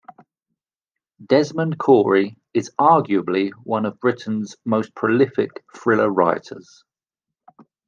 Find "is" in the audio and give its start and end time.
2.55-2.71